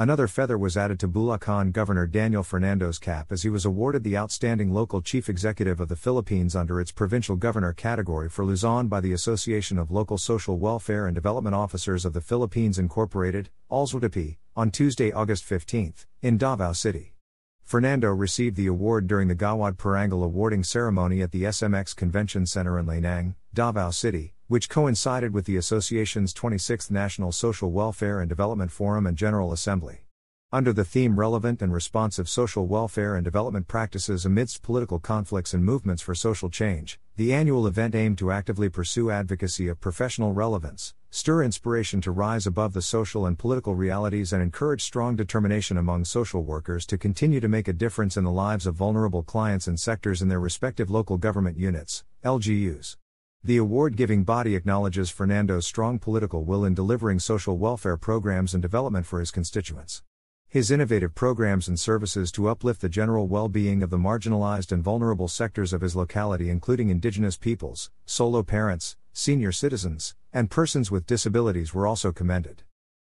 [0.00, 4.16] Another feather was added to Bulacan Governor Daniel Fernando's cap as he was awarded the
[4.16, 9.00] Outstanding Local Chief Executive of the Philippines under its Provincial Governor category for Luzon by
[9.00, 14.70] the Association of Local Social Welfare and Development Officers of the Philippines Incorporated, ALSWDP, on
[14.70, 17.16] Tuesday, August 15, in Davao City.
[17.64, 22.78] Fernando received the award during the Gawad Parangal awarding ceremony at the SMX Convention Center
[22.78, 28.70] in Lanang, Davao City, which coincided with the association's 26th National Social Welfare and Development
[28.70, 30.06] Forum and General Assembly.
[30.50, 35.62] Under the theme Relevant and Responsive Social Welfare and Development Practices Amidst Political Conflicts and
[35.62, 40.94] Movements for Social Change, the annual event aimed to actively pursue advocacy of professional relevance,
[41.10, 46.06] stir inspiration to rise above the social and political realities, and encourage strong determination among
[46.06, 49.78] social workers to continue to make a difference in the lives of vulnerable clients and
[49.78, 52.96] sectors in their respective local government units, LGUs.
[53.44, 58.60] The award giving body acknowledges Fernando's strong political will in delivering social welfare programs and
[58.60, 60.02] development for his constituents.
[60.48, 64.82] His innovative programs and services to uplift the general well being of the marginalized and
[64.82, 71.06] vulnerable sectors of his locality, including indigenous peoples, solo parents, senior citizens, and persons with
[71.06, 72.64] disabilities, were also commended.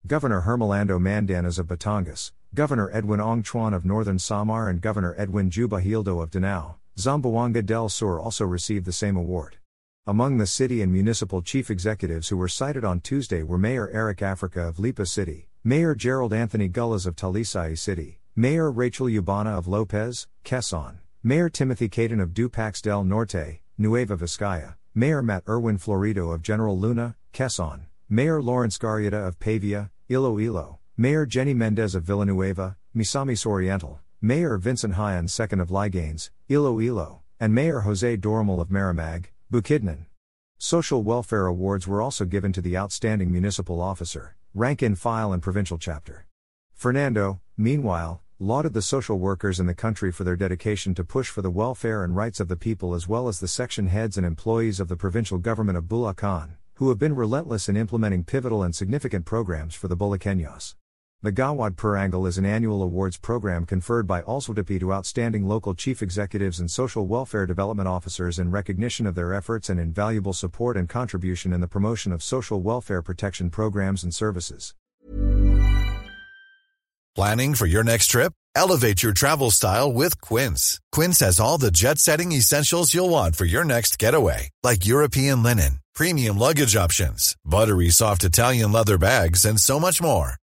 [0.05, 5.81] Governor Hermelando Mandanas of Batangas, Governor Edwin Ongchuan of Northern Samar, and Governor Edwin Juba
[5.81, 9.58] Hildo of Danao, Zamboanga del Sur also received the same award.
[10.09, 14.23] Among the city and municipal chief executives who were cited on Tuesday were Mayor Eric
[14.23, 19.67] Africa of Lipa City, Mayor Gerald Anthony Gullas of Talisay City, Mayor Rachel Ubana of
[19.67, 26.33] Lopez, Quezon, Mayor Timothy Cayton of Dupax del Norte, Nueva Vizcaya, Mayor Matt Irwin Florido
[26.33, 32.77] of General Luna, Quezon, Mayor Lawrence Garrieta of Pavia, Iloilo, Mayor Jenny Mendez of Villanueva,
[32.95, 39.26] Misamis Oriental, Mayor Vincent Jaen II of Leganes, Iloilo, and Mayor Jose Doromal of Maramag,
[39.52, 40.05] Bukidnon.
[40.60, 45.42] Social welfare awards were also given to the Outstanding Municipal Officer, Rank and File and
[45.42, 46.27] Provincial Chapter.
[46.76, 51.42] Fernando, meanwhile, lauded the social workers in the country for their dedication to push for
[51.42, 54.80] the welfare and rights of the people as well as the section heads and employees
[54.80, 59.26] of the provincial government of Bulacan, who have been relentless in implementing pivotal and significant
[59.26, 60.76] programs for the Bulakeños.
[61.21, 66.02] The Gawad Parangal is an annual awards program conferred by ALSWDP to outstanding local chief
[66.02, 70.87] executives and social welfare development officers in recognition of their efforts and invaluable support and
[70.87, 74.73] contribution in the promotion of social welfare protection programs and services.
[77.15, 78.31] Planning for your next trip?
[78.55, 80.79] Elevate your travel style with Quince.
[80.93, 85.43] Quince has all the jet setting essentials you'll want for your next getaway, like European
[85.43, 90.39] linen, premium luggage options, buttery soft Italian leather bags, and so much more